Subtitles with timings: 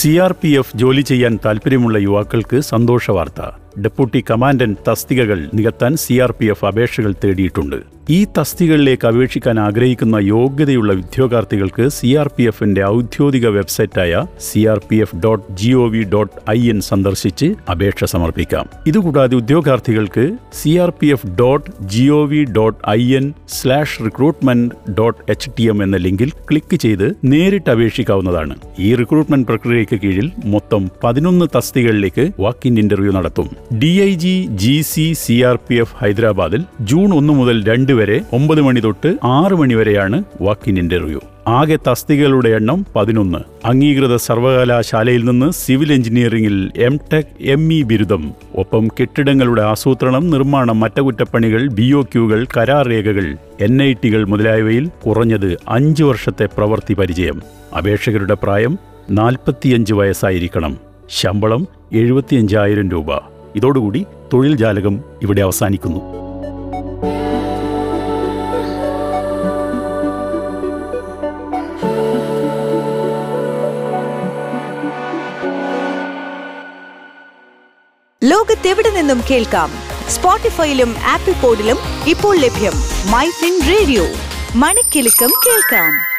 [0.00, 3.40] C R P F ജോലി ചെയ്യാൻ താൽപ്പര്യമുള്ള യുവാക്കൾക്ക് സന്തോഷ വാർത്ത
[3.78, 7.78] ഡെപ്യൂട്ടി കമാൻഡന്റ് തസ്തികകൾ നികത്താൻ സി ആർ പി എഫ് അപേക്ഷകൾ തേടിയിട്ടുണ്ട്.
[8.10, 14.96] ഈ തസ്തികകളിലേക്ക് അപേക്ഷിക്കാൻ ആഗ്രഹിക്കുന്ന യോഗ്യതയുള്ള ഉദ്യോഗാർത്ഥികൾക്ക് സി ആർ പി എഫിന്റെ ഔദ്യോഗിക വെബ്സൈറ്റായ C R P
[14.96, 18.66] F dot G O V dot I N സന്ദർശിച്ച് അപേക്ഷ സമർപ്പിക്കാം.
[18.86, 24.92] ഇതുകൂടാതെ ഉദ്യോഗാർത്ഥികൾക്ക് C R P F dot G O V dot I N slash recruitment
[24.92, 28.56] dot H T M എന്ന ലിങ്കിൽ click ചെയ്ത് നേരിട്ട് അപേക്ഷിക്കാവുന്നതാണ്.
[28.78, 33.50] ഈ റിക്രൂട്ട്മെന്റ് പ്രക്രിയയ്ക്ക് കീഴിൽ മൊത്തം പതിനൊന്ന് തസ്തികകളിലേക്ക് വാക്കിൻ ഇന്റർവ്യൂ നടത്തും.
[33.78, 38.20] D I G G C C R P F ഹൈദരാബാദിൽ ജൂൺ ഒന്ന് മുതൽ രണ്ട് വരെ
[38.32, 43.38] ഒമ്പത് മണി തൊട്ട് ആറ് മണി വരെയാണ് വാക്ക് ഇൻ ഇന്റർവ്യൂ ആകെ തസ്തികകളുടെ എണ്ണം പതിനൊന്ന്.
[43.64, 48.32] അംഗീകൃത സർവകലാശാലയിൽ നിന്ന് സിവിൽ എഞ്ചിനീയറിംഗിൽ എം ടെക് എം ഇ ബിരുദം.
[48.54, 55.56] ഒപ്പം കെട്ടിടങ്ങളുടെ ആസൂത്രണം നിർമ്മാണം മറ്റകുറ്റപ്പണികൾ ബി ഒ ക്യൂകൾ കരാർ രേഖകൾ എൻ ഐ ടികൾ മുതലായവയിൽ കുറഞ്ഞത്
[55.68, 57.42] അഞ്ച് വർഷത്തെ പ്രവൃത്തി പരിചയം.
[57.78, 58.78] അപേക്ഷകരുടെ പ്രായം
[59.10, 60.78] നാൽപ്പത്തിയഞ്ച് വയസ്സായിരിക്കണം.
[61.10, 63.39] ശമ്പളം എഴുപത്തിയഞ്ചായിരം രൂപ.
[63.56, 66.20] ഇതോടുകൂടി തൊഴിൽ ജാലകം ഇവിടെ അവസാനിക്കുന്നു.
[78.24, 79.70] ലോകത്തെവിടെ നിന്നും കേൾക്കാം?
[80.08, 81.76] സ്പോട്ടിഫൈയിലും ആപ്പിൾ പോഡിലും
[82.06, 82.72] ഇപ്പോൾ ലഭ്യം
[83.10, 84.04] മൈ ഫിൻ റേഡിയോ.
[84.54, 86.09] മണിക്കെലക്കം കേൾക്കാം.